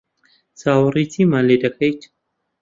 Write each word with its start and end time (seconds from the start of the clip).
چاوەڕێی 0.59 1.09
چیمان 1.13 1.43
لێ 1.49 1.57
دەکەیت؟ 1.63 2.01